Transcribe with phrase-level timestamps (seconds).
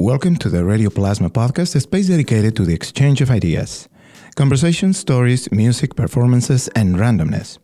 [0.00, 3.86] Welcome to the Radio Plasma podcast, a space dedicated to the exchange of ideas,
[4.34, 7.58] conversations, stories, music, performances, and randomness.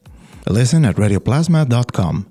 [0.47, 2.31] Listen at radioplasma.com.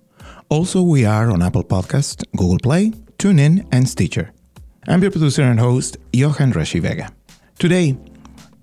[0.49, 4.31] Also, we are on Apple Podcast, Google Play, TuneIn, and Stitcher.
[4.88, 7.12] I'm your producer and host, Johan Reshi Vega.
[7.58, 7.98] Today,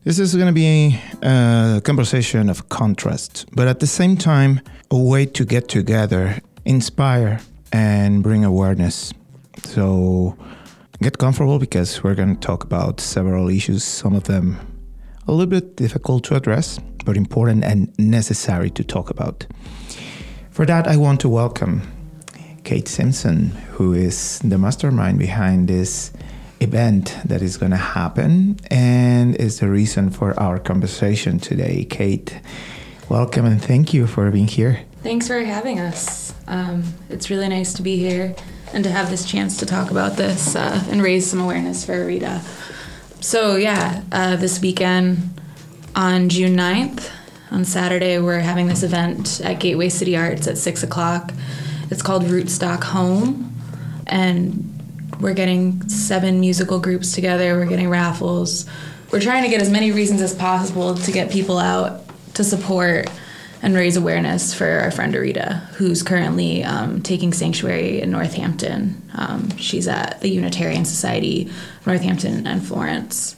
[0.05, 4.61] this is going to be a conversation of contrast, but at the same time,
[4.93, 7.41] a way to get together, inspire,
[7.73, 9.13] and bring awareness.
[9.65, 10.39] So
[11.03, 14.57] get comfortable because we're going to talk about several issues, some of them
[15.27, 19.47] a little bit difficult to address, but important and necessary to talk about.
[20.51, 21.83] For that, I want to welcome
[22.65, 26.13] Cait Simpson, who is the mastermind behind this
[26.61, 31.85] event that is going to happen and is the reason for our conversation today.
[31.85, 32.39] Cait,
[33.09, 34.85] welcome and thank you for being here.
[35.03, 36.33] Thanks for having us.
[36.47, 38.37] Um, it's really nice to be here
[38.73, 41.93] and to have this chance to talk about this uh, and raise some awareness for
[41.93, 42.41] Irida.
[43.23, 45.41] So, yeah, uh, this weekend
[45.95, 47.11] on June 9th,
[47.51, 51.33] on Saturday, we're having this event at Gateway City Arts at 6 o'clock.
[51.91, 53.55] It's called Rootstock Home,
[54.07, 54.69] and
[55.21, 58.67] we're getting seven musical groups together, we're getting raffles.
[59.13, 62.01] We're trying to get as many reasons as possible to get people out
[62.35, 63.09] to support
[63.63, 69.01] and raise awareness for our friend Irida, who's currently um, taking sanctuary in Northampton.
[69.15, 71.51] Um, she's at the Unitarian Society,
[71.87, 73.37] Northampton and Florence,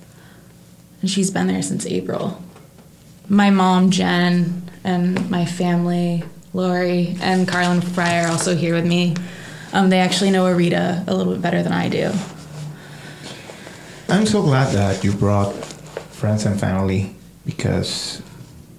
[1.03, 2.43] and she's been there since April.
[3.29, 9.15] My mom, Jen, and my family, Lori, and Carlin Fry are also here with me.
[9.75, 12.13] Um, they actually know Irida a little bit better than I do.
[14.09, 15.53] I'm so glad that you brought
[16.13, 18.23] friends and family because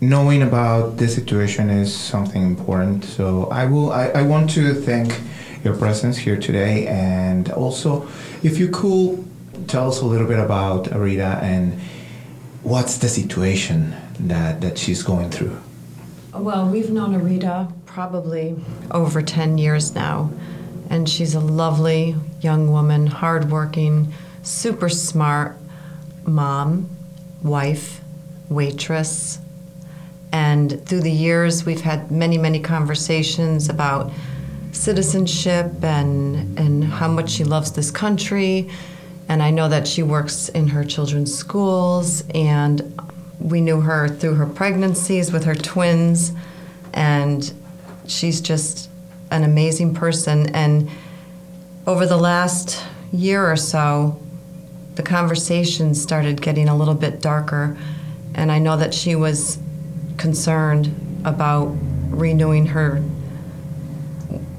[0.02, 3.04] knowing about this situation is something important.
[3.06, 3.92] So I will.
[3.92, 5.20] I, I want to thank
[5.64, 8.08] your presence here today, and also,
[8.44, 9.26] if you could
[9.68, 11.80] tell us a little bit about Irida and
[12.62, 15.60] what's the situation that that she's going through.
[16.34, 18.56] Well, we've known Irida probably
[18.92, 20.32] over 10 years now,
[20.90, 25.58] and she's a lovely young woman, hardworking, super smart
[26.26, 26.90] mom,
[27.42, 28.02] wife,
[28.50, 29.40] waitress,
[30.36, 34.12] and through the years, we've had many, many conversations about
[34.74, 38.70] citizenship and, and how much she loves this country.
[39.30, 43.00] And I know that she works in her children's schools, and
[43.40, 46.34] we knew her through her pregnancies with her twins.
[46.94, 47.54] And
[48.06, 48.90] she's just
[49.32, 50.54] an amazing person.
[50.54, 50.90] And
[51.88, 54.22] over the last year or so,
[54.96, 57.78] the conversation started getting a little bit darker.
[58.34, 59.60] And I know that she was
[60.18, 61.76] concerned about
[62.10, 62.98] renewing her.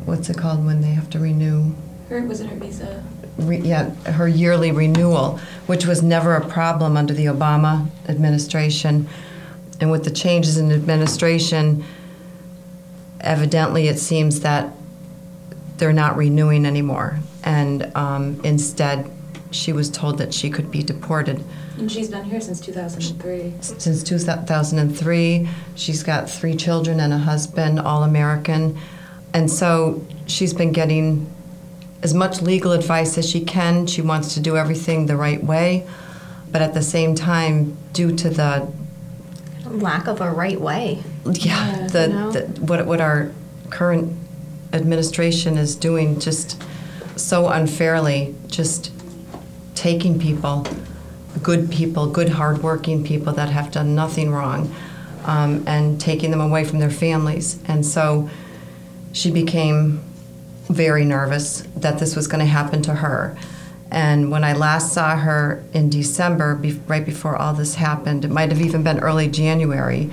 [0.05, 1.75] What's it called when they have to renew?
[2.09, 3.05] Her was it her visa?
[3.39, 9.09] Re, yeah, her yearly renewal, which was never a problem under the Obama administration.
[9.81, 11.85] And with the changes in administration,
[13.21, 14.73] evidently it seems that
[15.77, 17.19] they're not renewing anymore.
[17.45, 19.11] And um, instead,
[19.51, 21.43] she was told that she could be deported.
[21.79, 23.55] And she's been here since 2003.
[23.61, 28.79] Since 2003, she's got three children and a husband, all American.
[29.33, 31.31] And so she's been getting
[32.03, 33.87] as much legal advice as she can.
[33.87, 35.87] She wants to do everything the right way.
[36.51, 38.73] But at the same time, due to the
[39.67, 41.03] lack of a right way.
[41.25, 42.31] Yeah, Yeah, the, you know?
[42.31, 43.33] the what what our
[43.71, 44.17] current
[44.73, 46.63] administration is doing just
[47.17, 48.93] so unfairly, just
[49.77, 50.67] taking people,
[51.43, 54.75] good people, good hardworking people that have done nothing wrong,
[55.25, 57.61] um, and taking them away from their families.
[57.67, 58.29] And so
[59.13, 60.03] she became
[60.69, 63.39] very nervous that this was going to happen to her.
[63.91, 68.31] And when I last saw her in December, be- right before all this happened, it
[68.31, 70.11] might have even been early January,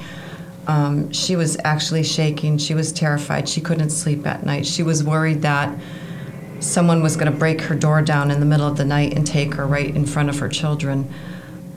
[0.67, 2.57] um, she was actually shaking.
[2.57, 3.49] She was terrified.
[3.49, 4.65] She couldn't sleep at night.
[4.65, 5.77] She was worried that
[6.63, 9.27] someone was going to break her door down in the middle of the night and
[9.27, 11.13] take her right in front of her children.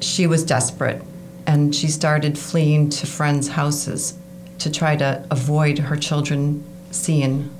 [0.01, 1.03] She was desperate,
[1.47, 4.17] and she started fleeing to friends' houses
[4.59, 7.51] to try to avoid her children seeing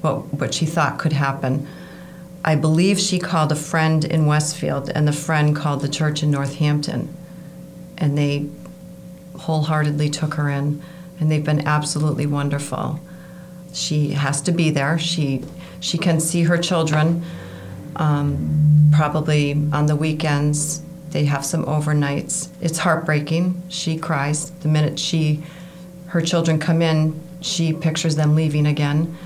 [0.00, 1.66] what, what she thought could happen.
[2.44, 6.30] I believe she called a friend in Westfield, and the friend called the church in
[6.30, 7.14] Northampton,
[7.98, 8.48] and they
[9.36, 10.82] wholeheartedly took her in,
[11.18, 13.00] and they've been absolutely wonderful.
[13.72, 14.98] She has to be there.
[14.98, 15.44] She
[15.80, 17.24] she can see her children.
[17.96, 22.48] Um, probably on the weekends, they have some overnights.
[22.60, 23.62] It's heartbreaking.
[23.68, 25.42] She cries the minute she
[26.08, 27.20] her children come in.
[27.40, 29.16] She pictures them leaving again.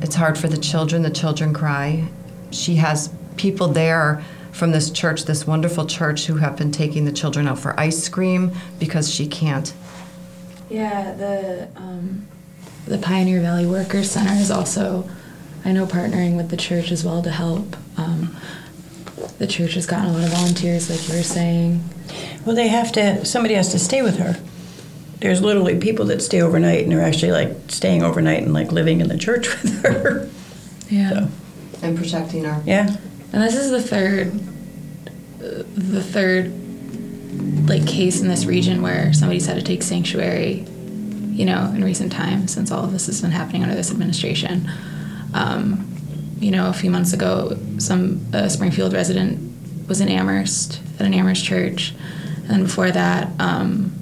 [0.00, 1.02] It's hard for the children.
[1.02, 2.08] The children cry.
[2.50, 7.12] She has people there from this church, this wonderful church, who have been taking the
[7.12, 9.72] children out for ice cream because she can't.
[10.70, 12.26] Yeah, the um,
[12.86, 15.08] the Pioneer Valley Workers Center is also,
[15.64, 17.76] I know, partnering with the church as well to help.
[17.96, 18.36] Um,
[19.38, 21.82] the church has gotten a lot of volunteers, like you were saying.
[22.44, 24.38] Well, they have to, somebody has to stay with her.
[25.20, 29.00] There's literally people that stay overnight and they're actually like staying overnight and like living
[29.00, 30.28] in the church with her.
[30.90, 31.10] Yeah.
[31.10, 31.28] So,
[31.82, 32.62] And protecting her.
[32.66, 32.96] yeah.
[33.32, 34.32] And this is the third,
[35.38, 36.52] the third,
[37.68, 40.66] like case in this region where somebody's had to take sanctuary,
[41.30, 44.70] you know, in recent times since all of this has been happening under this administration.
[45.34, 45.90] Um,
[46.38, 51.12] you know, a few months ago, some a Springfield resident was in Amherst at an
[51.12, 51.94] Amherst church,
[52.48, 53.92] and before that, um,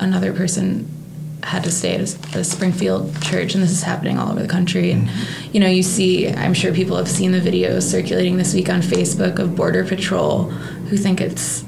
[0.00, 0.94] another person
[1.42, 4.48] had to stay at a, a Springfield church, and this is happening all over the
[4.48, 4.90] country.
[4.90, 5.10] And
[5.52, 8.80] you know, you see, I'm sure people have seen the videos circulating this week on
[8.80, 11.64] Facebook of Border Patrol who think it's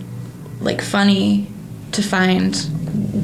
[0.60, 1.46] like funny
[1.92, 2.66] to find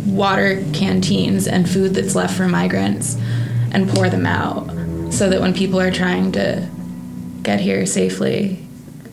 [0.07, 3.17] water canteens and food that's left for migrants
[3.73, 4.76] and pour them out
[5.17, 6.69] so that when people are trying to
[7.43, 8.59] get here safely,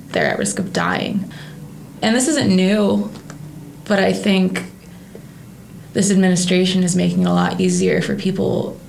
[0.09, 1.31] they're at risk of dying.
[2.01, 3.09] And this isn't new,
[3.85, 4.65] but I think
[5.93, 8.79] this administration is making it a lot easier for people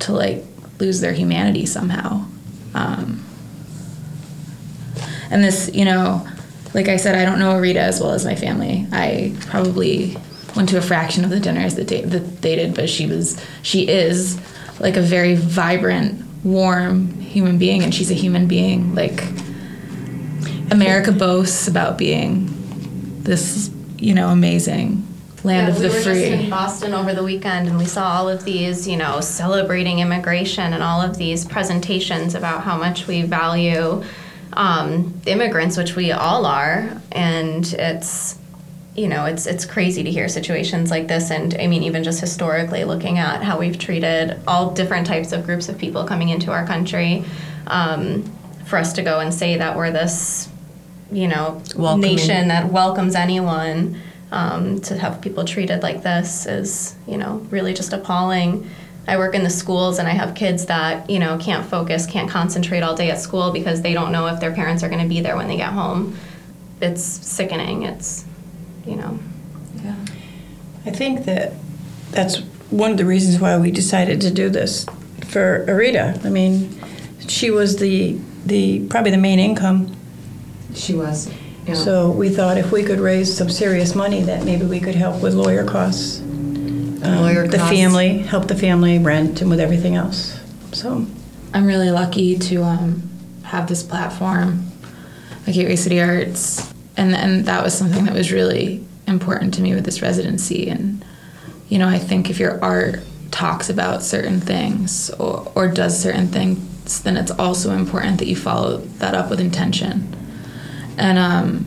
[0.00, 0.44] to like
[0.80, 2.24] lose their humanity somehow.
[2.74, 3.24] Um,
[5.30, 6.26] and this, you know,
[6.74, 8.88] like I said, I don't know Rita as well as my family.
[8.90, 10.16] I probably
[10.56, 13.40] went to a fraction of the dinners that they, that they did, but she was,
[13.62, 14.40] she is
[14.80, 18.94] like a very vibrant, warm human being, and she's a human being.
[18.94, 19.22] Like
[20.70, 22.48] America boasts about being
[23.22, 25.06] this, you know, amazing
[25.44, 26.28] land Yeah, of we the were free.
[26.30, 29.98] just in Boston over the weekend, and we saw all of these, you know, celebrating
[30.00, 34.02] immigration and all of these presentations about how much we value
[34.54, 38.36] um, immigrants, which we all are, and it's.
[38.96, 42.20] You know, it's it's crazy to hear situations like this, and I mean, even just
[42.20, 46.50] historically, looking at how we've treated all different types of groups of people coming into
[46.50, 47.24] our country,
[47.68, 48.24] um,
[48.66, 50.48] for us to go and say that we're this,
[51.12, 52.16] you know, Welcoming.
[52.16, 54.00] nation that welcomes anyone
[54.32, 58.68] um, to have people treated like this is you know really just appalling.
[59.08, 62.30] I work in the schools and i have kids that you know can't focus can't
[62.30, 65.08] concentrate all day at school because they don't know if their parents are going to
[65.08, 66.16] be there when they get home.
[66.80, 67.82] It's sickening.
[67.82, 68.24] It's
[68.90, 69.18] you know
[69.84, 69.94] Yeah.
[70.86, 71.52] I think that
[72.10, 72.38] that's
[72.70, 74.84] one of the reasons why we decided to do this
[75.28, 76.24] for Irida.
[76.24, 76.78] I mean,
[77.28, 79.94] she was the the probably the main income.
[80.74, 81.30] She was.
[81.66, 81.74] Yeah.
[81.74, 85.22] So we thought if we could raise some serious money, that maybe we could help
[85.22, 87.72] with lawyer costs, um, Lawyer the costs.
[87.76, 90.40] family, help the family rent, and with everything else.
[90.72, 91.06] So
[91.52, 93.08] I'm really lucky to um,
[93.44, 94.70] have this platform,
[95.46, 99.74] like Gateway City Arts, and and that was something that was really important to me
[99.74, 100.68] with this residency.
[100.68, 101.04] And
[101.68, 103.00] you know, I think if your art
[103.30, 108.36] talks about certain things or, or does certain things, then it's also important that you
[108.36, 110.16] follow that up with intention.
[110.98, 111.66] And um,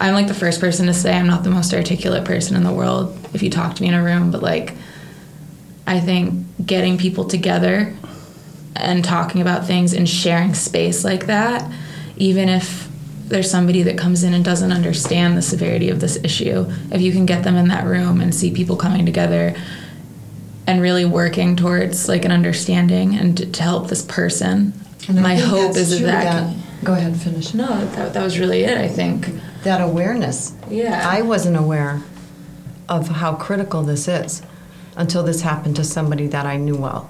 [0.00, 2.72] I'm like the first person to say I'm not the most articulate person in the
[2.72, 4.74] world if you talk to me in a room, but like
[5.86, 7.94] I think getting people together
[8.76, 11.70] and talking about things and sharing space like that,
[12.16, 12.88] even if
[13.32, 17.10] there's somebody that comes in and doesn't understand the severity of this issue, if you
[17.12, 19.54] can get them in that room and see people coming together
[20.66, 24.72] and really working towards like an understanding and to, to help this person,
[25.08, 26.24] And my hope is true, that.
[26.46, 27.54] that- Go ahead, and finish.
[27.54, 28.76] no, that, that was really it.
[28.76, 29.28] I think.
[29.62, 30.52] That awareness.
[30.68, 31.04] Yeah.
[31.08, 32.02] I wasn't aware
[32.88, 34.42] of how critical this is
[34.96, 37.08] until this happened to somebody that I knew well.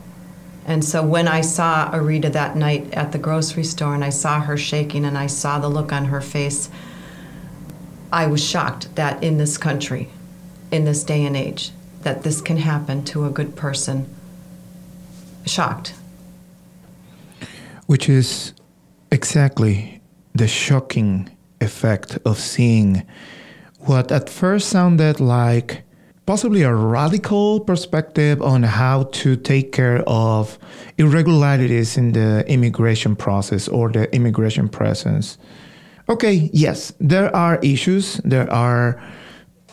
[0.65, 4.41] And so when I saw Irida that night at the grocery store and I saw
[4.41, 6.71] her shaking and I saw the look on her face,
[8.13, 10.09] I was shocked that in this country,
[10.71, 14.07] in this day and age, that this can happen to a good person.
[15.47, 15.95] Shocked.
[17.87, 18.53] which is
[19.11, 20.01] exactly
[20.35, 21.29] the shocking
[21.61, 23.07] effect of seeing
[23.81, 25.83] what at first sounded like
[26.27, 30.59] possibly a radical perspective on how to take care of
[30.99, 35.39] irregularities in the immigration process or the immigration presence.
[36.09, 39.03] Okay, yes, there are issues, there are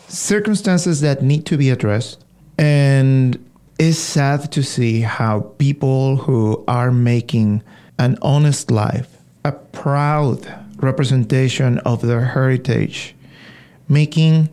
[0.08, 2.24] circumstances that need to be addressed,
[2.58, 3.38] and
[3.78, 7.62] it's sad to see how people who are making
[7.98, 13.14] an honest life, a proud representation of their heritage,
[13.88, 14.48] making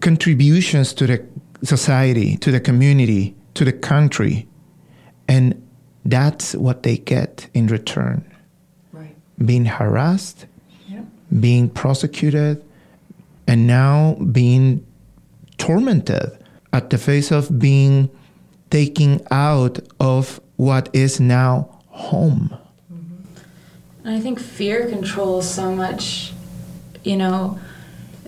[0.00, 1.24] contributions to the
[1.62, 4.46] society, to the community, to the country,
[5.28, 5.54] and
[6.04, 8.24] that's what they get in return.
[8.92, 9.14] Right.
[9.44, 10.46] being harassed,
[10.88, 11.04] Yep.
[11.40, 12.62] being prosecuted,
[13.46, 14.84] and now being
[15.58, 16.38] tormented
[16.72, 18.08] at the face of being
[18.70, 22.54] taken out of what is now home.
[22.92, 24.06] Mm-hmm.
[24.06, 26.32] And I think fear controls so much.
[27.02, 27.58] You know,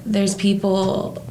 [0.05, 1.23] there's people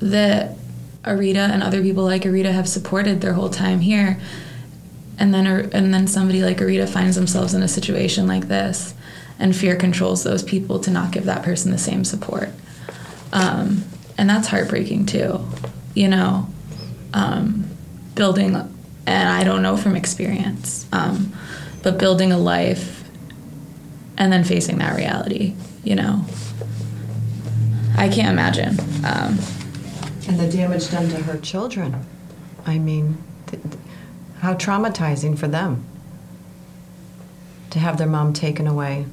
[0.00, 0.56] that
[1.04, 4.18] Irida and other people like Irida have supported their whole time here,
[5.18, 8.94] and then and then somebody like Irida finds themselves in a situation like this,
[9.38, 12.50] and fear controls those people to not give that person the same support,
[13.32, 13.84] um,
[14.18, 15.44] and that's heartbreaking too.
[15.94, 16.48] You know,
[17.14, 17.66] um,
[18.14, 18.54] building,
[19.06, 21.32] and I don't know from experience, um,
[21.82, 23.04] but building a life
[24.18, 26.24] and then facing that reality, you know.
[27.96, 28.78] I can't imagine.
[29.04, 29.38] Um,
[30.30, 32.06] And the damage done to her children.
[32.64, 33.18] I mean,
[33.48, 33.74] th- th-
[34.38, 35.84] how traumatizing for them
[37.70, 39.06] to have their mom taken away.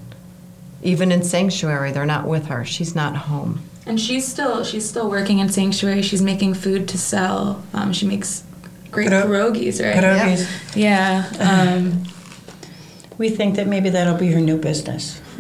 [0.84, 2.64] Even in sanctuary, they're not with her.
[2.64, 3.62] She's not home.
[3.88, 6.04] and she's still she's still working in sanctuary.
[6.04, 7.64] She's making food to sell.
[7.74, 8.44] Um, she makes
[8.92, 9.96] great Piro- pierogies, right?
[9.96, 10.76] Pierogies.
[10.76, 11.26] Yeah.
[11.40, 12.04] Um,
[13.18, 15.20] We think that maybe that'll be her new business.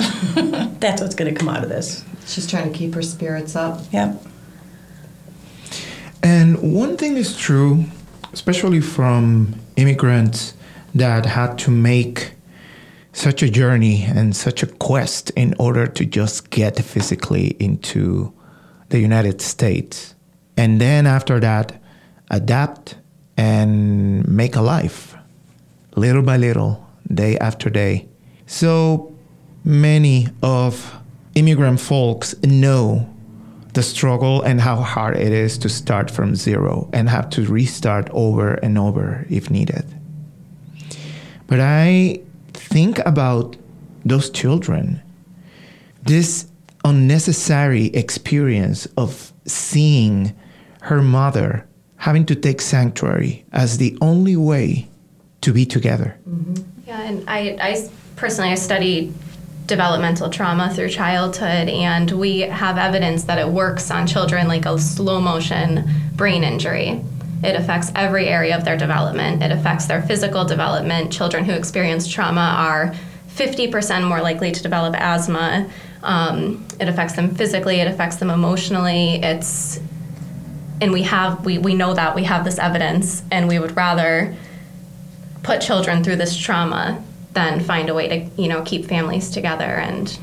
[0.79, 2.03] That's what's going to come out of this.
[2.25, 3.81] She's trying to keep her spirits up.
[3.91, 4.19] Yep.
[6.27, 7.85] And one thing is true,
[8.33, 10.55] especially from immigrants
[10.93, 12.33] that had to make
[13.13, 18.33] such a journey and such a quest in order to just get physically into
[18.89, 20.15] the United States.
[20.57, 21.81] And then after that,
[22.29, 22.97] adapt
[23.37, 25.15] and make a life
[25.95, 28.05] little by little, day after day.
[28.47, 29.15] So
[29.63, 30.93] many of
[31.35, 33.16] immigrant folks know
[33.77, 38.09] the struggle and how hard it is to start from zero and have to restart
[38.09, 39.85] over and over if needed.
[41.45, 42.19] But I
[42.53, 43.55] think about
[44.03, 44.99] those children,
[46.01, 46.47] this
[46.85, 50.35] unnecessary experience of seeing
[50.81, 51.63] her mother
[51.97, 54.87] having to take sanctuary as the only way
[55.41, 56.17] to be together.
[56.27, 56.63] Mm-hmm.
[56.87, 59.13] Yeah, and I, I personally I studied
[59.67, 64.79] developmental trauma through childhood, and we have evidence that it works on children like a
[64.79, 65.83] slow motion
[66.15, 67.03] brain injury.
[67.43, 69.43] It affects every area of their development.
[69.43, 71.11] It affects their physical development.
[71.11, 72.95] Children who experience trauma are
[73.35, 75.69] 50% more likely to develop asthma.
[76.01, 77.79] Um, it affects them physically.
[77.79, 79.15] It affects them emotionally.
[79.15, 79.79] It's
[80.79, 84.35] and we have we, we know that we have this evidence, and we would rather
[85.43, 87.03] put children through this trauma
[87.37, 90.17] than find a way to you know keep families together and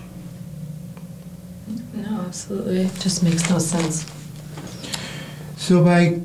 [1.95, 2.81] no, absolutely.
[2.81, 4.05] it Just makes no sense.
[5.57, 6.21] So, by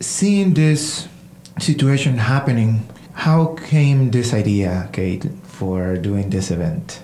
[0.00, 1.06] seeing this
[1.60, 7.02] situation happening, how came this idea, Cait, for doing this event?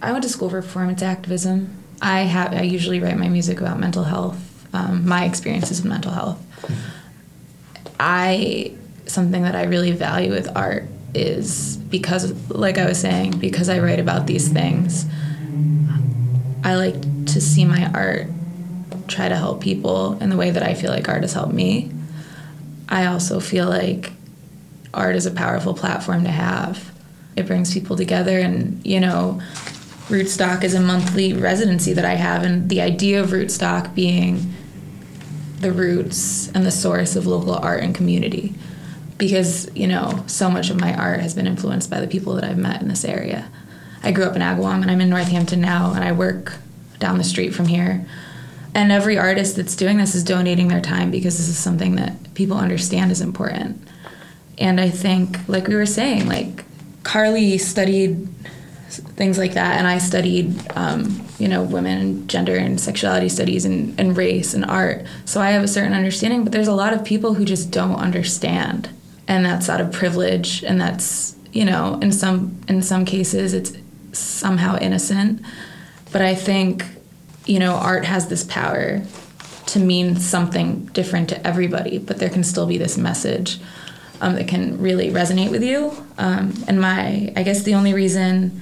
[0.00, 1.56] I went to school for performance activism.
[2.00, 4.38] I have I usually write my music about mental health,
[4.72, 6.38] um, my experiences with mental health.
[7.98, 8.72] I
[9.06, 10.84] something that I really value with art
[11.16, 15.06] is because, like I was saying, because I write about these things.
[16.62, 18.28] I like to see my art
[19.08, 21.90] try to help people in the way that I feel like art has helped me.
[22.88, 24.12] I also feel like
[24.92, 26.92] art is a powerful platform to have.
[27.36, 29.40] It brings people together, and you know,
[30.08, 34.54] Rootstock is a monthly residency that I have, and the idea of Rootstock being
[35.60, 38.54] the roots and the source of local art and community.
[39.18, 42.44] Because, you know, so much of my art has been influenced by the people that
[42.44, 43.48] I've met in this area.
[44.02, 46.54] I grew up in Agawam and I'm in Northampton now, and I work
[46.98, 48.06] down the street from here.
[48.74, 52.34] And every artist that's doing this is donating their time because this is something that
[52.34, 53.82] people understand is important.
[54.58, 56.64] And I think, like we were saying, like
[57.02, 58.28] Carly studied
[58.88, 63.98] things like that, and I studied, um, you know, women gender and sexuality studies and,
[63.98, 65.04] and race and art.
[65.24, 67.96] So I have a certain understanding, but there's a lot of people who just don't
[67.96, 68.88] understand,
[69.28, 73.72] and that's out of privilege, and that's you know, in some in some cases, it's
[74.12, 75.42] somehow innocent.
[76.12, 76.84] But I think,
[77.46, 79.02] you know, art has this power
[79.66, 83.58] to mean something different to everybody, but there can still be this message
[84.20, 85.92] um, that can really resonate with you.
[86.18, 88.60] Um, and my, I guess the only reason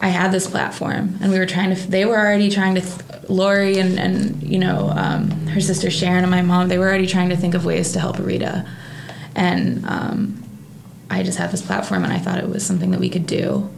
[0.00, 3.28] I had this platform and we were trying to, they were already trying to, th-
[3.30, 7.06] Lori and, and you know, um, her sister Sharon and my mom, they were already
[7.06, 8.68] trying to think of ways to help Irida.
[9.34, 10.42] And um,
[11.10, 13.70] I just had this platform and I thought it was something that we could do.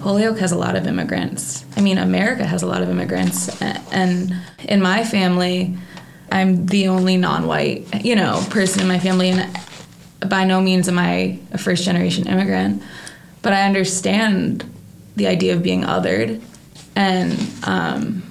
[0.00, 1.64] Holyoke has a lot of immigrants.
[1.76, 3.60] I mean, America has a lot of immigrants.
[3.60, 4.34] And
[4.64, 5.76] in my family,
[6.30, 9.30] I'm the only non white, you know, person in my family.
[9.30, 9.58] And
[10.28, 12.82] by no means am I a first generation immigrant,
[13.42, 14.64] but I understand
[15.14, 16.42] the idea of being othered,
[16.94, 17.32] and
[17.64, 18.22] um,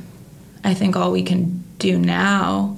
[0.64, 2.78] I think all we can do now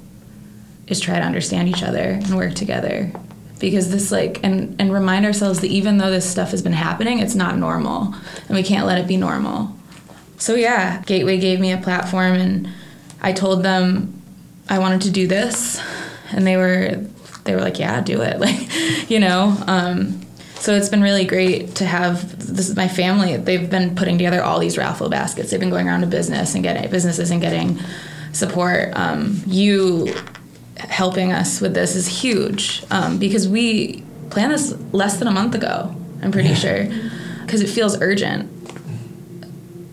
[0.87, 3.11] is try to understand each other and work together
[3.57, 7.19] because this like and and remind ourselves that even though this stuff has been happening
[7.19, 8.13] it's not normal
[8.47, 9.75] and we can't let it be normal.
[10.37, 12.69] So yeah gateway gave me a platform and
[13.21, 14.21] i told them
[14.69, 15.81] i wanted to do this
[16.31, 17.03] and they were
[17.45, 20.21] they were like yeah do it like you know um,
[20.59, 24.43] so it's been really great to have this is my family they've been putting together
[24.43, 25.51] all these raffle baskets.
[25.51, 27.79] They've been going around to business and getting businesses and getting
[28.33, 28.91] support.
[28.93, 30.13] Um, you
[30.79, 35.55] helping us with this is huge um, because we planned this less than a month
[35.55, 36.87] ago i'm pretty sure
[37.47, 38.51] because it feels urgent.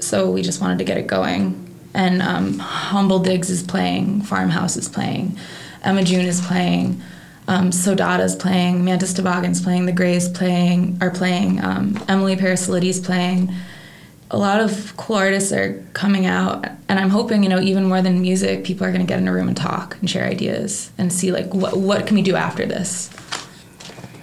[0.03, 1.61] So we just wanted to get it going.
[1.95, 5.39] And um, humble digs is playing farmhouse is playing
[5.85, 7.01] emma june is playing
[7.47, 13.53] um, Sodata's playing, Mantis Toboggan's playing, The Grays playing, are playing, um, Emily Parasolides playing.
[14.35, 18.03] A lot of cool artists are coming out, and I'm hoping, you know, even more
[18.03, 20.91] than music, people are going to get in a room and talk and share ideas
[20.99, 23.11] and see like what what can we do after this.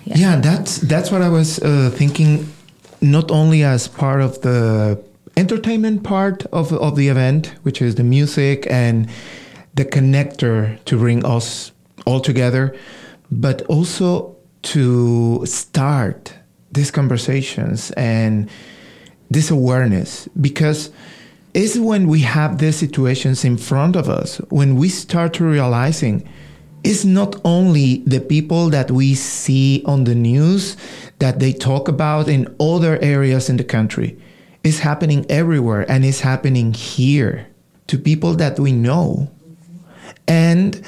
[0.04, 2.52] Yeah, that's that's what I was uh, thinking.
[3.00, 5.02] Not only as part of the
[5.38, 9.08] entertainment part of of the event, which is the music and
[9.76, 11.72] the connector to bring us
[12.06, 12.76] all together,
[13.32, 14.36] but also
[14.74, 16.34] to start
[16.74, 18.50] these conversations and
[19.32, 20.92] this awareness because
[21.54, 26.28] it's when we have these situations in front of us when we start to realizing
[26.84, 30.76] it's not only the people that we see on the news
[31.20, 34.18] that they talk about in other areas in the country.
[34.64, 37.48] It's happening everywhere and it's happening here
[37.88, 39.30] to people that we know.
[40.28, 40.84] And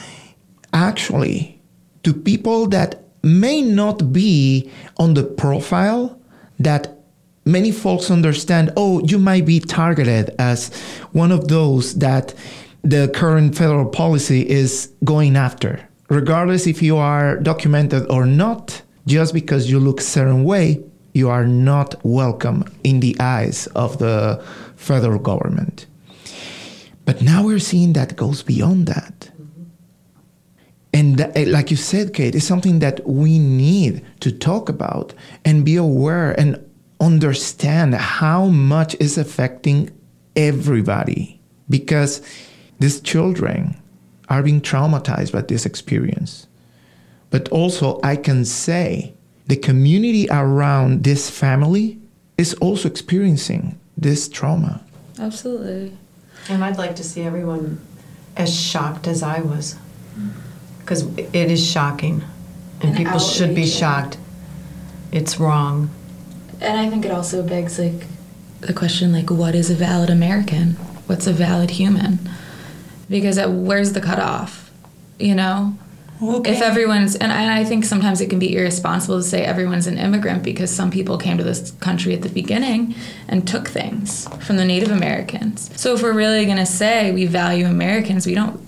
[0.74, 1.62] actually
[2.04, 6.20] to people that may not be on the profile
[6.60, 7.03] that
[7.46, 10.74] many folks understand oh you might be targeted as
[11.12, 12.34] one of those that
[12.84, 15.88] the current federal policy is going after.
[16.10, 21.46] Regardless if you are documented or not just because you look certain way you are
[21.46, 24.44] not welcome in the eyes of the
[24.76, 25.86] federal government.
[27.06, 29.30] But now we're seeing that goes beyond that.
[30.94, 35.14] And that, eh, like you said, Cait, it's something that we need to talk about
[35.44, 36.64] and be aware and
[37.04, 39.90] understand how much is affecting
[40.36, 41.40] everybody
[41.70, 42.22] because
[42.80, 43.76] these children
[44.30, 46.48] are being traumatized by this experience.
[47.30, 49.14] But also, I can say
[49.48, 52.00] the community around this family
[52.38, 54.84] is also experiencing this trauma.
[55.20, 55.98] Absolutely.
[56.50, 57.80] And I'd like to see everyone
[58.38, 59.76] as shocked as I was.
[60.80, 62.24] Because it is shocking.
[62.82, 64.18] And, And people should be shocked.
[65.12, 65.90] It's wrong.
[66.64, 68.08] And I think it also begs like
[68.62, 70.72] the question like what is a valid American?
[71.08, 72.20] What's a valid human?
[73.10, 74.72] Because uh, where's the cutoff?
[75.20, 75.78] You know?
[76.22, 76.54] Okay.
[76.54, 79.88] If everyone's and I, and I think sometimes it can be irresponsible to say everyone's
[79.88, 82.96] an immigrant because some people came to this country at the beginning
[83.28, 85.70] and took things from the Native Americans.
[85.80, 88.62] So if we're really gonna say we value Americans, we don't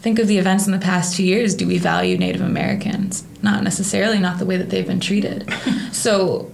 [0.00, 1.54] think of the events in the past two years.
[1.54, 3.24] Do we value Native Americans?
[3.42, 5.52] Not necessarily, not the way that they've been treated.
[5.92, 6.50] so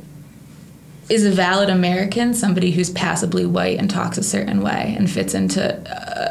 [1.12, 5.34] is a valid American somebody who's passably white and talks a certain way and fits
[5.34, 5.62] into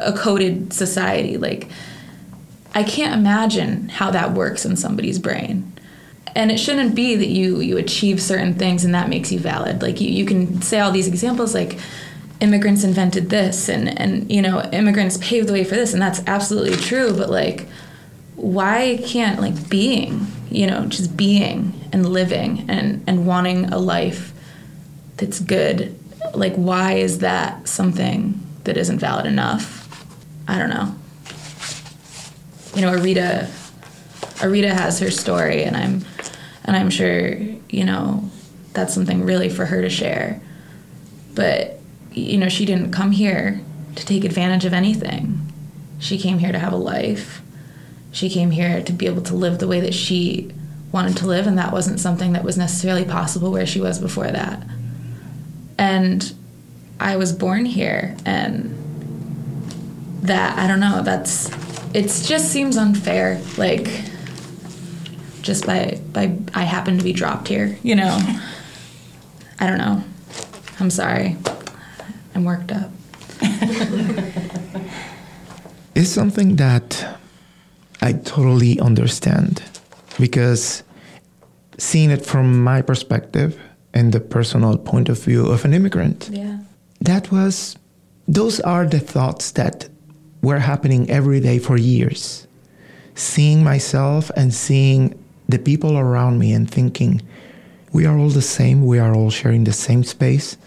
[0.03, 1.37] a coded society?
[1.37, 1.67] Like,
[2.73, 5.71] I can't imagine how that works in somebody's brain.
[6.35, 9.83] And it shouldn't be that you you achieve certain things and that makes you valid.
[9.83, 11.77] Like you, you can say all these examples like
[12.39, 16.23] immigrants invented this and and you know immigrants paved the way for this and that's
[16.25, 17.67] absolutely true but like
[18.35, 24.30] why can't like being you know just being and living and and wanting a life
[25.21, 25.97] that's good
[26.33, 29.87] like why is that something that isn't valid enough?
[30.47, 30.95] I don't know.
[32.75, 33.49] You know irida
[34.39, 36.05] irida has her story and i'm
[36.63, 37.35] and i'm sure
[37.69, 38.29] you know
[38.73, 40.41] that's something really for her to share.
[41.35, 41.79] But
[42.11, 43.61] you know she didn't come here
[43.95, 45.51] to take advantage of anything.
[45.99, 47.41] She came here to have a life.
[48.11, 50.51] She came here to be able to live the way that she
[50.91, 54.29] wanted to live and that wasn't something that was necessarily possible where she was before
[54.29, 54.61] that
[55.81, 56.33] and
[56.99, 58.73] i was born here and
[60.21, 61.49] that i don't know that's
[61.93, 63.87] it just seems unfair like
[65.41, 68.17] just by by i happen to be dropped here you know?
[69.61, 70.03] I don't know.
[70.79, 71.37] I'm sorry.
[72.33, 72.89] I'm worked up.
[75.93, 77.19] It's something that
[78.01, 79.61] I totally understand
[80.17, 80.83] because
[81.77, 83.59] seeing it from my perspective,
[83.93, 86.29] and the personal point of view of an immigrant.
[86.31, 86.59] Yeah.
[87.01, 87.75] That was,
[88.27, 89.89] those are the thoughts that
[90.41, 92.47] were happening every day for years.
[93.15, 95.17] Seeing myself and seeing
[95.49, 97.21] the people around me and thinking,
[97.91, 100.57] we are all the same, we are all sharing the same space,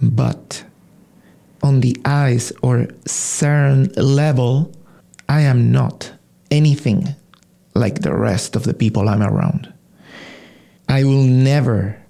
[0.00, 0.64] but
[1.62, 4.72] on the eyes or certain level,
[5.28, 6.12] I am not
[6.50, 7.14] anything
[7.74, 9.72] like the rest of the people I'm around.
[10.88, 12.01] I will never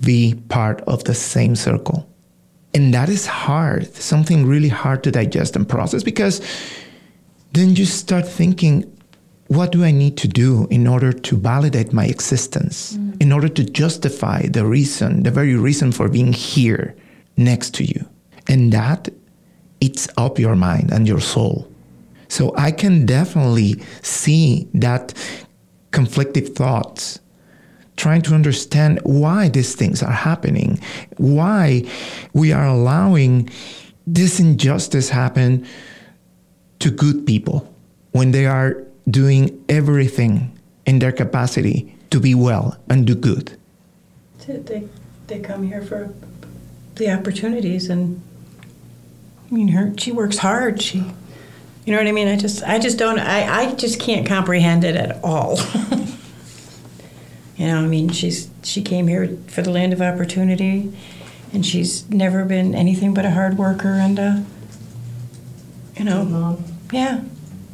[0.00, 2.08] be part of the same circle.
[2.74, 6.40] And that is hard, something really hard to digest and process because
[7.52, 8.90] then you start thinking,
[9.48, 13.20] what do I need to do in order to validate my existence, mm.
[13.20, 16.96] in order to justify the reason, the very reason for being here
[17.36, 18.08] next to you?
[18.48, 19.10] And that
[19.80, 21.68] eats up your mind and your soul.
[22.28, 25.12] So I can definitely see that
[25.90, 27.20] conflictive thoughts
[27.96, 30.80] trying to understand why these things are happening,
[31.16, 31.84] why
[32.32, 33.48] we are allowing
[34.06, 35.66] this injustice happen
[36.80, 37.72] to good people
[38.12, 43.56] when they are doing everything in their capacity to be well and do good.
[44.46, 44.88] They,
[45.28, 46.12] they come here for
[46.96, 48.20] the opportunities and
[49.50, 50.82] I mean her she works hard.
[50.82, 50.98] She
[51.84, 52.28] you know what I mean?
[52.28, 55.58] I just I just don't I, I just can't comprehend it at all.
[57.62, 60.92] You know, I mean, she's she came here for the land of opportunity,
[61.52, 64.44] and she's never been anything but a hard worker and a,
[65.96, 66.64] you know, Mom.
[66.90, 67.22] yeah.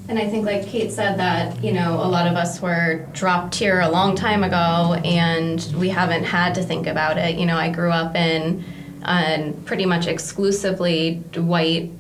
[0.07, 3.55] And I think, like Kate said, that you know, a lot of us were dropped
[3.55, 7.38] here a long time ago, and we haven't had to think about it.
[7.38, 8.62] You know, I grew up in
[9.05, 11.90] a pretty much exclusively white,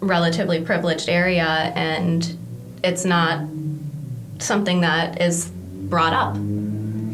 [0.00, 2.36] relatively privileged area, and
[2.84, 3.48] it's not
[4.38, 5.50] something that is
[5.88, 6.36] brought up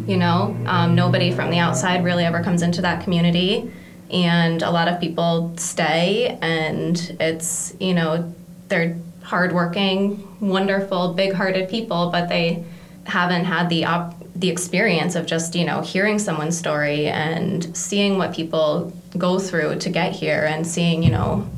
[0.06, 3.72] you know, um, nobody from the outside really ever comes into that community,
[4.10, 8.34] and a lot of people stay, and it's you know
[8.68, 12.64] they're hardworking, wonderful, big-hearted people, but they
[13.06, 18.18] haven't had the op- the experience of just you know hearing someone's story and seeing
[18.18, 21.48] what people go through to get here, and seeing you know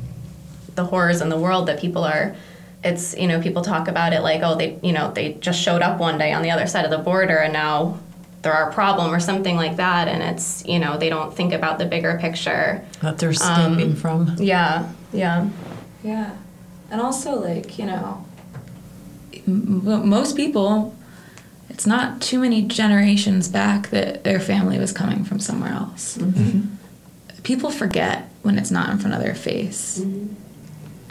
[0.75, 2.35] the horrors in the world that people are.
[2.83, 5.81] It's you know people talk about it like oh they you know they just showed
[5.81, 7.99] up one day on the other side of the border and now
[8.41, 11.79] they're our problem or something like that and it's you know they don't think about
[11.79, 12.85] the bigger picture.
[13.01, 14.35] That they're stemming um, from.
[14.37, 15.49] yeah yeah.
[16.03, 16.35] Yeah.
[16.91, 18.25] And also like you know
[19.47, 20.95] m- most people
[21.69, 26.17] it's not too many generations back that their family was coming from somewhere else.
[26.17, 27.41] Mm-hmm.
[27.43, 29.99] people forget when it's not in front of their face.
[29.99, 30.33] Mm-hmm.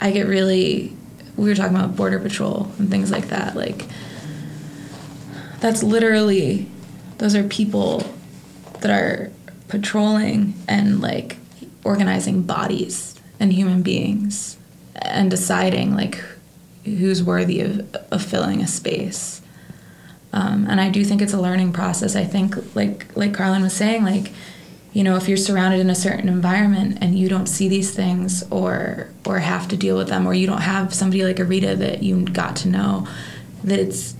[0.01, 0.95] i get really
[1.35, 3.85] we were talking about border patrol and things like that like
[5.59, 6.67] that's literally
[7.17, 8.03] those are people
[8.81, 9.31] that are
[9.67, 11.37] patrolling and like
[11.83, 14.57] organizing bodies and human beings
[15.01, 16.23] and deciding like
[16.83, 19.41] who's worthy of, of filling a space.
[20.33, 22.15] Um, and i do think it's a learning process.
[22.15, 24.33] I think like like carlin was saying like
[24.91, 28.43] you know if you're surrounded in a certain environment and you don't see these things
[28.51, 32.03] or or have to deal with them or you don't have somebody like irida that
[32.03, 33.07] you got to know
[33.63, 34.16] that it's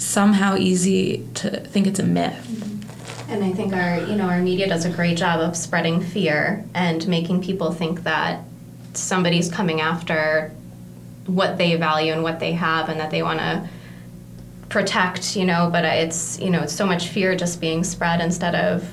[0.00, 2.46] somehow easy to think it's a myth.
[2.48, 3.30] Mm-hmm.
[3.30, 6.64] And I think our, you know, our media does a great job of spreading fear
[6.74, 8.42] and making people think that
[8.94, 10.52] somebody's coming after
[11.26, 13.68] what they value and what they have and that they want to
[14.68, 18.56] protect, you know, but it's, you know, it's so much fear just being spread instead
[18.56, 18.88] of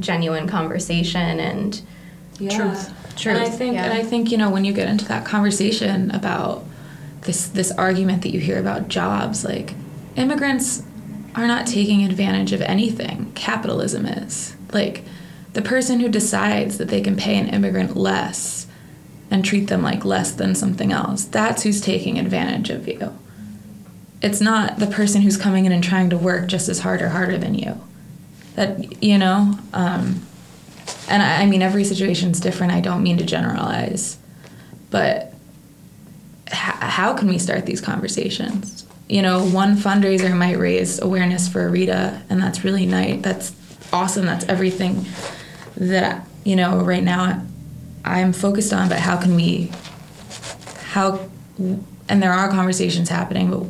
[0.00, 1.80] genuine conversation and
[2.38, 2.56] yeah.
[2.56, 2.92] truth.
[3.16, 3.36] Truth.
[3.36, 3.84] And I think yeah.
[3.84, 6.64] and I think, you know, when you get into that conversation about
[7.22, 9.74] this this argument that you hear about jobs, like
[10.16, 10.82] immigrants
[11.34, 13.32] are not taking advantage of anything.
[13.34, 14.54] Capitalism is.
[14.72, 15.04] Like,
[15.52, 18.66] the person who decides that they can pay an immigrant less
[19.30, 23.18] and treat them like less than something else, that's who's taking advantage of you.
[24.20, 27.08] It's not the person who's coming in and trying to work just as hard or
[27.08, 27.80] harder than you.
[28.54, 30.26] That, you know, um,
[31.08, 32.72] and I, I mean, every situation is different.
[32.72, 34.18] I don't mean to generalize,
[34.90, 35.34] but
[36.48, 38.81] h- how can we start these conversations?
[39.08, 43.20] You know, one fundraiser might raise awareness for Irida, and that's really nice.
[43.20, 43.54] That's
[43.92, 44.26] awesome.
[44.26, 45.04] That's everything
[45.76, 47.44] that you know right now
[48.04, 48.88] I'm focused on.
[48.88, 49.70] But how can we?
[50.84, 51.28] How
[52.08, 53.66] and there are conversations happening, but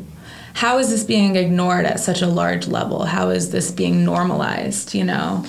[0.55, 3.05] how is this being ignored at such a large level?
[3.05, 4.95] How is this being normalized?
[4.95, 5.45] You know.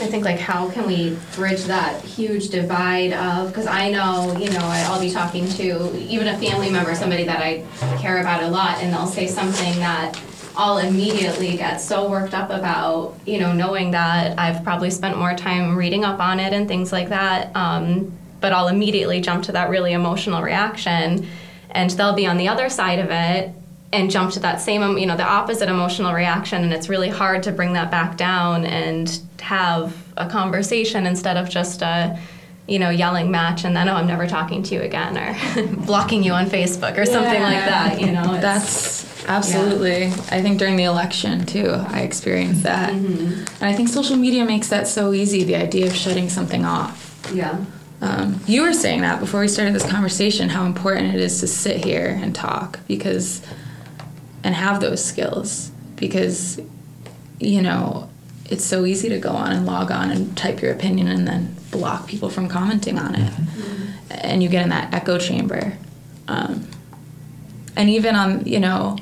[0.00, 4.50] I think like how can we bridge that huge divide of because I know you
[4.50, 7.64] know I'll be talking to even a family member, somebody that I
[7.98, 10.20] care about a lot, and they'll say something that
[10.56, 15.34] I'll immediately get so worked up about, you know, knowing that I've probably spent more
[15.34, 17.54] time reading up on it and things like that.
[17.56, 21.26] Um, but I'll immediately jump to that really emotional reaction,
[21.70, 23.52] and they'll be on the other side of it
[23.92, 27.42] and jump to that same, you know, the opposite emotional reaction, and it's really hard
[27.44, 32.18] to bring that back down and have a conversation instead of just a
[32.66, 36.22] you know, yelling match and then, oh, I'm never talking to you again or blocking
[36.22, 38.40] you on Facebook or something like that, you know.
[38.40, 40.06] That's absolutely.
[40.06, 42.90] I think during the election too, I experienced that.
[42.90, 47.30] And I think social media makes that so easy the idea of shutting something off.
[47.34, 47.64] yeah.
[48.00, 51.46] Um, you were saying that before we started this conversation, how important it is to
[51.46, 53.40] sit here and talk because,
[54.42, 56.60] and have those skills because,
[57.40, 58.10] you know,
[58.46, 61.56] it's so easy to go on and log on and type your opinion and then
[61.70, 63.32] block people from commenting on it.
[64.10, 65.76] And you get in that echo chamber.
[66.28, 66.68] Um,
[67.76, 68.96] and even on, you know,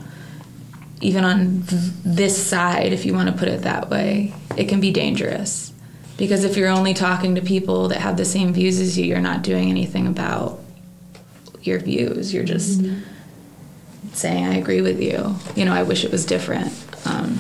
[1.01, 4.81] even on th- this side, if you want to put it that way, it can
[4.81, 5.73] be dangerous.
[6.17, 9.21] Because if you're only talking to people that have the same views as you, you're
[9.21, 10.61] not doing anything about
[11.63, 12.33] your views.
[12.33, 12.81] You're just
[14.13, 15.37] saying, I agree with you.
[15.57, 16.73] You know, I wish it was different.
[17.07, 17.39] Um,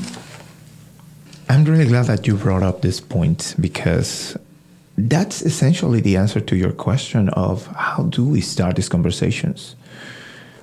[1.48, 4.37] I'm really glad that you brought up this point because
[4.96, 9.74] that's essentially the answer to your question of how do we start these conversations.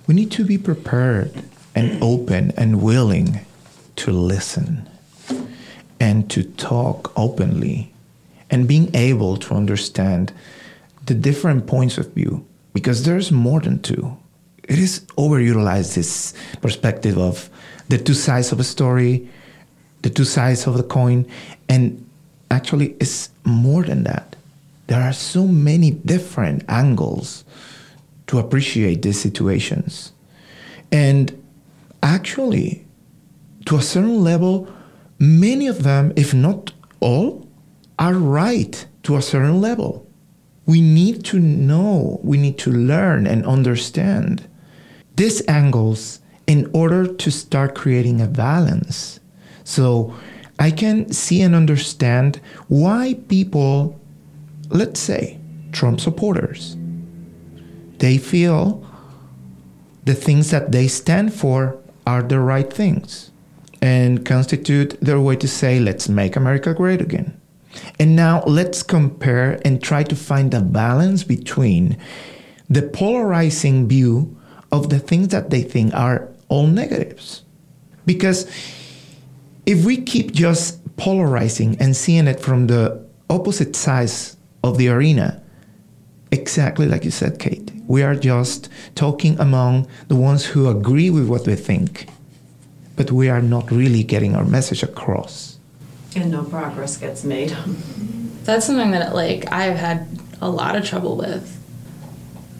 [0.07, 1.31] We need to be prepared
[1.75, 3.39] and open and willing
[3.97, 4.89] to listen
[5.99, 7.93] and to talk openly
[8.49, 10.33] and being able to understand
[11.05, 14.17] the different points of view because there's more than two.
[14.63, 17.49] It is overutilized this perspective of
[17.89, 19.27] the two sides of a story,
[20.01, 21.25] the two sides of the coin,
[21.67, 22.05] and
[22.51, 24.35] actually it's more than that.
[24.87, 27.43] There are so many different angles
[28.27, 30.13] to appreciate these situations.
[30.91, 31.41] And
[32.01, 32.85] actually,
[33.65, 34.67] to a certain level,
[35.19, 37.47] many of them, if not all,
[37.99, 40.07] are right to a certain level.
[40.65, 44.47] We need to know, we need to learn and understand
[45.15, 49.18] these angles in order to start creating a balance.
[49.69, 50.15] So
[50.57, 53.99] I can see and understand why people,
[54.69, 55.37] let's say,
[55.71, 56.75] Trump supporters,
[57.99, 58.83] they feel
[60.05, 61.77] the things that they stand for
[62.07, 63.29] are the right things
[63.79, 67.39] and constitute their way to say, let's make America great again.
[67.99, 71.95] And now let's compare and try to find a balance between
[72.67, 74.35] the polarizing view
[74.71, 77.43] of the things that they think are all negatives.
[78.07, 78.49] Because
[79.65, 85.41] if we keep just polarizing and seeing it from the opposite sides of the arena,
[86.31, 91.27] exactly like you said, Cait, we are just talking among the ones who agree with
[91.27, 92.07] what we think,
[92.95, 95.57] but we are not really getting our message across.
[96.15, 97.55] And no progress gets made.
[98.43, 100.07] that's something that like I've had
[100.41, 101.55] a lot of trouble with.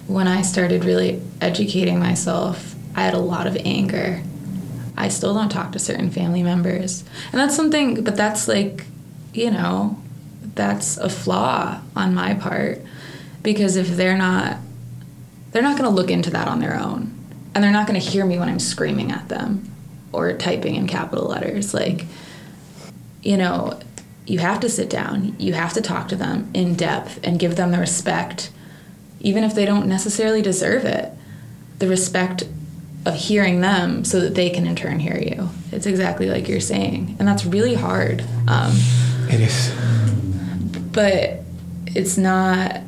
[0.07, 4.21] When I started really educating myself, I had a lot of anger.
[4.99, 7.03] I still don't talk to certain family members.
[7.31, 8.85] And that's something but that's like,
[9.33, 9.97] you know,
[10.55, 12.81] that's a flaw on my part
[13.41, 14.57] because if they're not
[15.51, 17.15] they're not going to look into that on their own.
[17.55, 19.71] And they're not going to hear me when I'm screaming at them
[20.12, 22.05] or typing in capital letters like
[23.21, 23.79] you know,
[24.25, 27.55] you have to sit down, you have to talk to them in depth and give
[27.55, 28.51] them the respect,
[29.19, 31.12] even if they don't necessarily deserve it,
[31.79, 32.43] the respect
[33.05, 35.49] of hearing them so that they can in turn hear you.
[35.71, 37.15] It's exactly like you're saying.
[37.19, 38.23] And that's really hard.
[38.47, 38.73] Um,
[39.29, 39.71] It is.
[40.91, 41.41] but
[41.88, 42.81] it's not,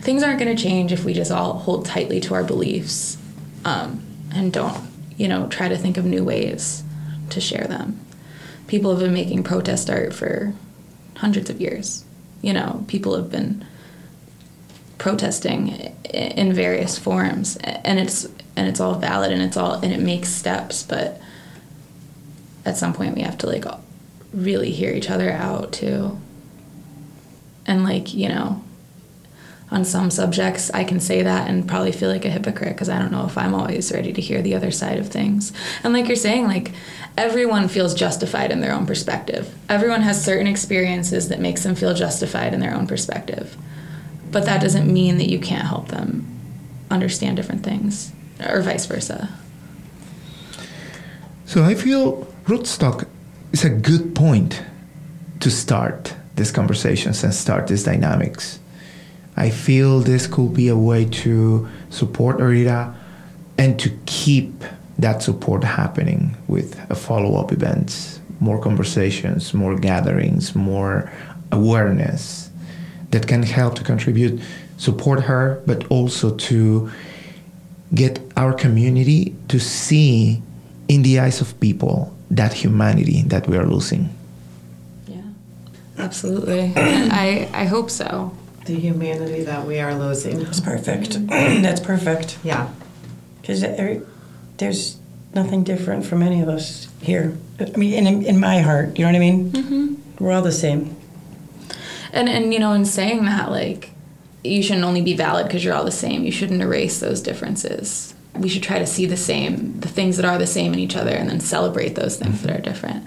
[0.00, 3.18] things aren't going to change if we just all hold tightly to our beliefs
[3.64, 4.02] um,
[4.34, 6.82] and don't, you know, try to think of new ways
[7.30, 8.00] to share them
[8.66, 10.52] people have been making protest art for
[11.16, 12.04] hundreds of years.
[12.42, 13.64] You know, people have been
[14.98, 15.68] protesting
[16.12, 20.30] in various forms, and it's and it's all valid and it's all and it makes
[20.30, 20.82] steps.
[20.82, 21.20] But
[22.64, 23.64] at some point, we have to like
[24.32, 26.18] really hear each other out too.
[27.66, 28.64] And like you know,
[29.70, 32.98] on some subjects, I can say that and probably feel like a hypocrite because I
[32.98, 35.52] don't know if I'm always ready to hear the other side of things.
[35.84, 36.72] And like you're saying, like
[37.18, 39.54] everyone feels justified in their own perspective.
[39.68, 43.56] Everyone has certain experiences that makes them feel justified in their own perspective.
[44.30, 46.26] But that doesn't mean that you can't help them
[46.90, 48.12] understand different things
[48.44, 49.28] or vice versa.
[51.46, 53.06] So I feel rootstock
[53.52, 54.62] is a good point
[55.40, 58.58] to start these conversations and start these dynamics.
[59.36, 62.94] I feel this could be a way to support Irida
[63.58, 64.64] and to keep
[64.98, 71.12] that support happening with a follow-up events, more conversations, more gatherings, more
[71.52, 72.50] awareness
[73.10, 74.40] that can help to contribute,
[74.78, 76.90] support her, but also to
[77.94, 80.42] get our community to see
[80.88, 84.10] in the eyes of people that humanity that we are losing.
[85.06, 85.22] Yeah,
[85.98, 86.72] absolutely.
[86.76, 88.36] I I hope so.
[88.64, 90.42] The humanity that we are losing.
[90.42, 91.26] That's perfect.
[91.28, 92.38] That's perfect.
[92.42, 92.68] Yeah.
[93.40, 93.64] Because
[94.56, 94.98] there's
[95.34, 97.36] nothing different from any of us here.
[97.60, 99.52] I mean, in, in my heart, you know what I mean?
[99.52, 100.24] Mm-hmm.
[100.24, 100.96] We're all the same.
[102.12, 103.90] And and you know, in saying that, like,
[104.46, 106.24] you shouldn't only be valid because you're all the same.
[106.24, 108.14] You shouldn't erase those differences.
[108.34, 110.96] We should try to see the same, the things that are the same in each
[110.96, 112.62] other, and then celebrate those things that are mm-hmm.
[112.62, 113.06] different.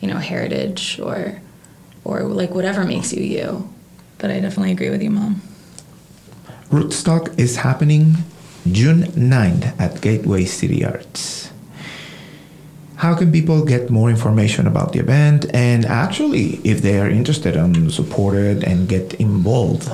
[0.00, 1.40] You know, heritage or
[2.04, 3.68] or like whatever makes you you.
[4.18, 5.42] But I definitely agree with you, mom.
[6.70, 8.16] Rootstock is happening
[8.70, 11.50] June 9th at Gateway City Arts.
[12.96, 17.56] How can people get more information about the event and actually, if they are interested
[17.56, 19.90] and supported and get involved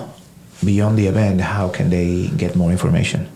[0.64, 3.28] beyond the event, how can they get more information?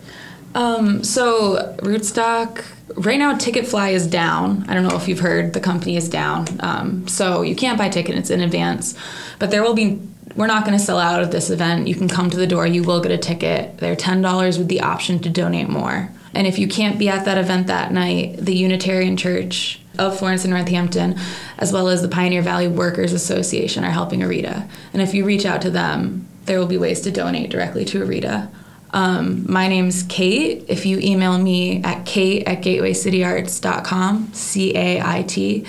[0.54, 2.64] Um, so Rootstock
[2.96, 4.64] right now Ticketfly is down.
[4.68, 6.46] I don't know if you've heard the company is down.
[6.60, 8.94] Um, so you can't buy tickets in advance,
[9.38, 10.00] but there will be
[10.36, 11.86] we're not going to sell out of this event.
[11.86, 13.78] You can come to the door, you will get a ticket.
[13.78, 16.10] They're $10 with the option to donate more.
[16.32, 20.44] And if you can't be at that event that night, the Unitarian Church of Florence
[20.44, 21.16] and Northampton,
[21.58, 24.68] as well as the Pioneer Valley Workers Association, are helping Irida.
[24.92, 28.04] And if you reach out to them, there will be ways to donate directly to
[28.04, 28.50] Irida.
[28.90, 30.66] Um, my name's Cait.
[30.68, 35.66] If you email me at cait at gatewaycityarts.com, C A I T,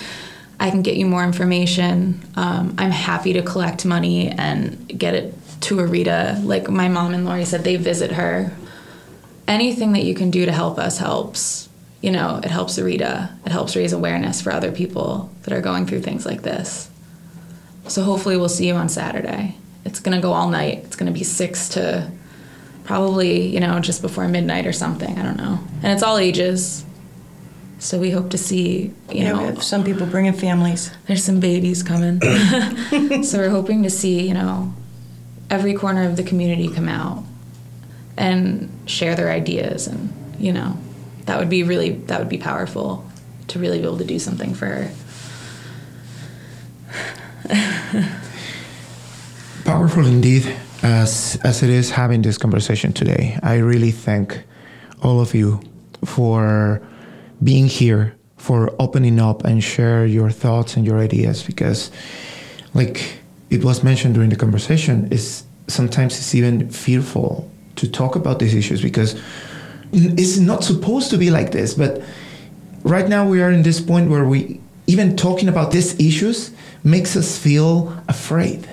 [0.59, 2.21] I can get you more information.
[2.35, 6.43] Um, I'm happy to collect money and get it to Irida.
[6.45, 8.55] Like my mom and Lori said, they visit her.
[9.47, 11.67] Anything that you can do to help us helps.
[12.01, 13.31] You know, it helps Irida.
[13.45, 16.91] It helps raise awareness for other people that are going through things like this.
[17.87, 19.57] So hopefully we'll see you on Saturday.
[19.85, 20.79] It's gonna go all night.
[20.85, 22.11] It's gonna be six to
[22.83, 25.17] probably, you know, just before midnight or something.
[25.17, 25.59] I don't know.
[25.83, 26.83] And it's all ages.
[27.79, 30.91] So we hope to see, you Yeah, we know, have some people bringing families.
[31.07, 32.21] there's some babies coming.
[33.23, 34.73] so we're hoping to see, you know,
[35.49, 37.23] every corner of the community come out
[38.17, 40.77] and share their ideas and, you know,
[41.25, 43.03] that would be really that would be powerful
[43.47, 44.91] to really be able to do something for her.
[49.65, 53.39] Powerful indeed, as as it is having this conversation today.
[53.41, 54.43] I really thank
[55.01, 55.59] all of you
[56.03, 56.83] for
[57.43, 61.41] being here, for opening up and share your thoughts and your ideas.
[61.41, 61.89] Because,
[62.75, 63.17] like
[63.49, 68.53] it was mentioned during the conversation, is sometimes it's even fearful to talk about these
[68.53, 69.19] issues because
[69.91, 71.73] it's not supposed to be like this.
[71.73, 72.03] But
[72.83, 76.51] right now we are in this point where we even talking about these issues
[76.83, 78.69] makes us feel afraid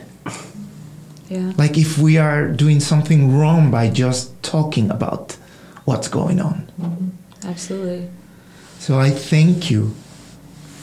[1.33, 1.53] Yeah.
[1.57, 5.39] like if we are doing something wrong by just talking about
[5.87, 6.71] what's going on.
[6.79, 7.49] Mm-hmm.
[7.49, 8.11] Absolutely.
[8.79, 9.95] So I thank you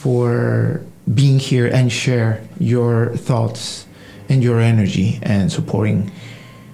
[0.01, 0.81] for
[1.13, 3.85] being here and share your thoughts
[4.27, 6.11] and your energy and supporting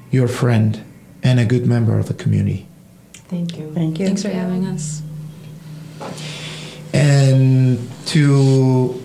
[0.09, 0.81] your friend
[1.21, 2.67] and a good member of the community.
[3.27, 3.73] Thank you.
[3.73, 4.05] Thank you.
[4.05, 5.01] Thanks for having us.
[6.93, 9.04] And to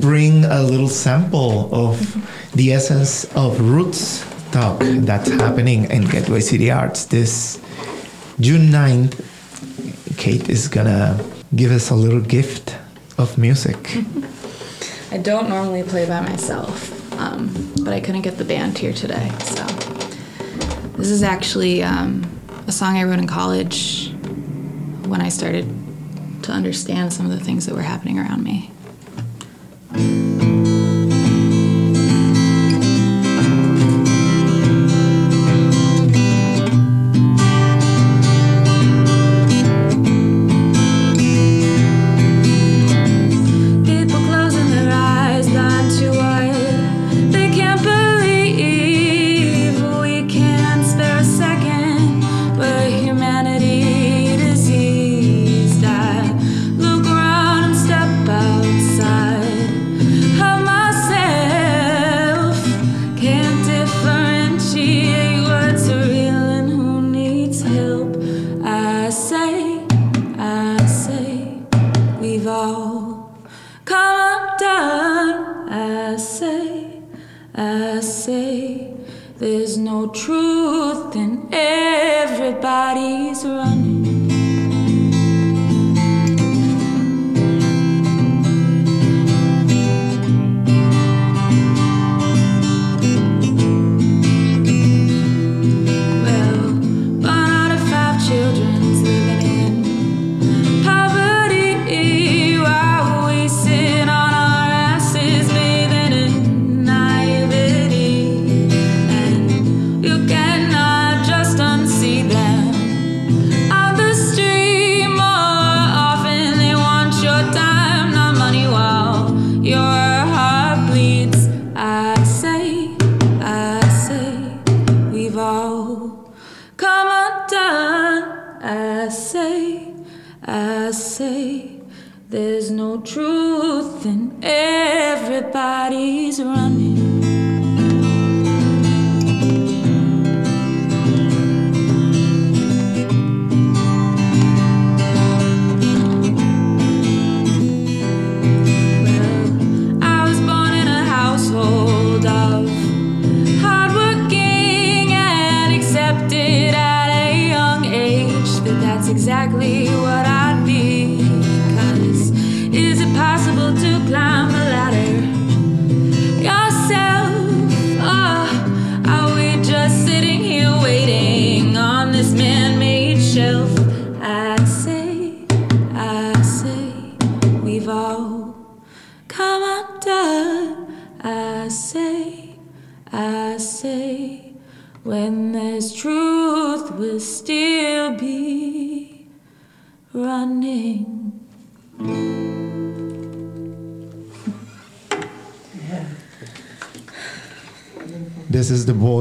[0.00, 1.96] bring a little sample of
[2.54, 7.60] the essence of Roots Talk that's happening in Gateway City Arts this
[8.40, 9.24] June 9th.
[10.16, 11.22] Cait is gonna
[11.54, 12.76] give us a little gift
[13.18, 13.76] of music.
[15.10, 19.30] I don't normally play by myself, um, but I couldn't get the band here today.
[19.40, 19.64] So
[20.96, 22.24] this is actually um,
[22.66, 24.10] a song I wrote in college
[25.06, 25.66] when I started
[26.42, 28.70] to understand some of the things that were happening around me.
[79.38, 83.75] There's no truth and everybody's running.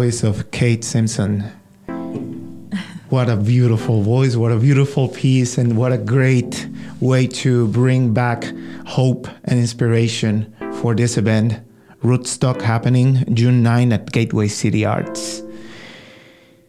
[0.06, 1.43] Voice of Cait Simpson.
[3.10, 8.14] What a beautiful voice, what a beautiful piece, and what a great way to bring
[8.14, 8.43] back
[8.86, 11.60] hope and inspiration for this event.
[12.03, 15.41] Rootstock happening June 9 at Gateway City Arts.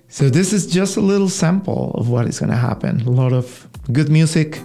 [0.09, 3.03] So, this is just a little sample of what is going to happen.
[3.03, 4.62] A lot of good music,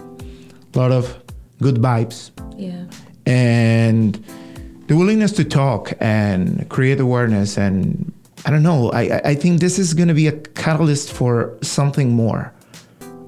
[0.72, 1.14] a lot of
[1.60, 2.84] good vibes, Yeah.
[3.26, 4.18] and
[4.86, 8.10] the willingness to talk and create awareness and
[8.44, 12.10] i don't know i, I- think this is going to be a catalyst for something
[12.12, 12.52] more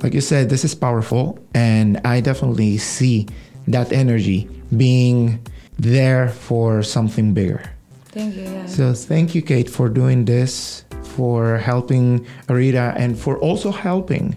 [0.03, 3.27] like you said this is powerful and i definitely see
[3.69, 5.39] that energy being
[5.79, 7.63] there for something bigger
[8.07, 8.43] Thank you.
[8.45, 8.67] Yeah.
[8.67, 10.85] so thank you cait for doing this
[11.17, 14.37] for helping irida and for also helping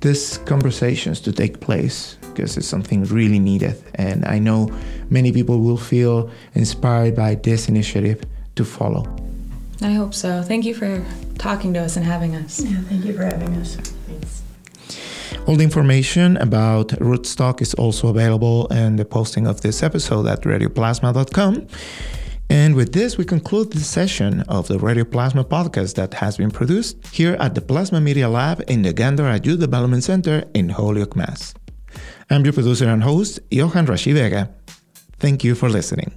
[0.00, 4.68] these conversations to take place because it's something really needed and i know
[5.10, 8.20] many people will feel inspired by this initiative
[8.54, 9.02] to follow
[9.80, 10.42] I hope so.
[10.42, 11.04] Thank you for
[11.38, 12.60] talking to us and having us.
[12.60, 13.76] Yeah, thank you for having us.
[15.46, 20.42] all the information about rootstock is also available in the posting of this episode at
[20.42, 21.66] radioplasma.com
[22.50, 26.50] and with this we conclude the session of the radio plasma podcast that has been
[26.50, 31.16] produced here at the plasma media lab in the gandhar youth development center in holyoke
[31.16, 31.54] mass
[32.28, 34.50] i'm your producer and host johan rashi vega
[35.18, 36.10] thank you for listening